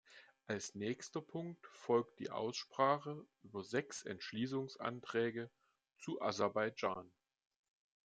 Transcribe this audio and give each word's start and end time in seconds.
Als 0.47 0.73
nächster 0.73 1.21
Punkt 1.21 1.63
folgt 1.73 2.17
die 2.19 2.31
Aussprache 2.31 3.23
über 3.43 3.63
sechs 3.63 4.01
Entschließungsanträge 4.03 5.51
zu 5.99 6.19
Aserbaidschan. 6.19 7.13